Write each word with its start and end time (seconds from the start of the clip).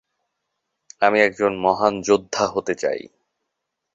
আমি 1.01 1.17
একজন 1.21 1.51
মহান 1.57 1.93
যোদ্ধা 2.01 2.45
হতে 2.47 2.73
চাই। 2.75 3.01